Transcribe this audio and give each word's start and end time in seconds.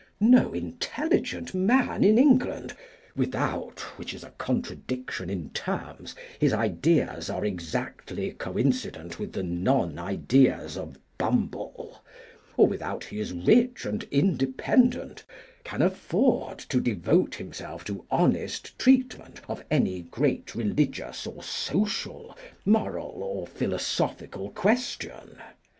No 0.19 0.51
intelligent 0.51 1.53
man 1.53 2.03
in 2.03 2.17
England, 2.17 2.73
without 3.15 3.81
(which 3.99 4.15
is 4.15 4.23
a 4.23 4.31
contradiction 4.31 5.29
in 5.29 5.51
terms) 5.51 6.15
his 6.39 6.53
ideas 6.53 7.29
are 7.29 7.45
exactly 7.45 8.31
coincident 8.31 9.19
with 9.19 9.31
the 9.33 9.43
non 9.43 9.99
ideas 9.99 10.75
of 10.75 10.97
Bumble, 11.19 12.03
or 12.57 12.65
without 12.65 13.03
he 13.03 13.19
is 13.19 13.31
rich 13.31 13.85
and 13.85 14.01
independent, 14.09 15.23
can 15.63 15.83
afford 15.83 16.57
to 16.57 16.79
devote 16.81 17.35
himself 17.35 17.85
to 17.85 18.03
honest 18.09 18.79
treatment 18.79 19.41
of 19.47 19.63
any 19.69 20.01
great 20.01 20.55
religious 20.55 21.27
or 21.27 21.43
social, 21.43 22.35
moral 22.65 23.21
or 23.21 23.45
philosophical 23.45 24.49
question. 24.49 25.37